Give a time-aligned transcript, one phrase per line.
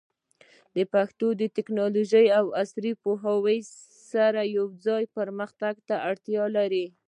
[0.93, 3.57] پښتو ژبه د ټیکنالوژۍ او عصري پوهې
[4.11, 6.85] سره یوځای پرمختګ ته اړتیا لري.